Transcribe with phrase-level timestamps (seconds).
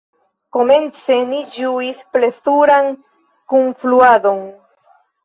[0.55, 2.89] Komence ni ĝuis plezuran
[3.55, 4.41] kunfluadon.